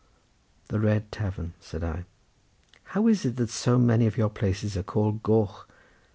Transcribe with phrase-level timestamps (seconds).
[0.69, 2.05] "The Red Tavern?" said I.
[2.85, 5.67] "How is it that so many of your places are called Goch?